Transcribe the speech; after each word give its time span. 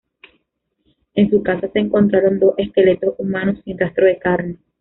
En 1.13 1.29
su 1.29 1.43
casa 1.43 1.69
se 1.71 1.77
encontraron 1.77 2.39
dos 2.39 2.55
esqueletos 2.57 3.13
humanos, 3.19 3.59
sin 3.63 3.77
rastro 3.77 4.07
de 4.07 4.17
carne. 4.17 4.57